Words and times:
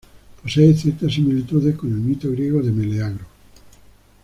Posee 0.41 0.73
ciertas 0.75 1.13
similitudes 1.13 1.75
con 1.77 1.89
el 1.91 1.97
mito 1.99 2.31
griego 2.31 2.63
de 2.63 2.71
Meleagro. 2.71 3.23